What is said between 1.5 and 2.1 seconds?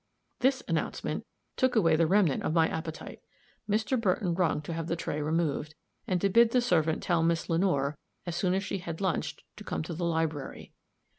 took away the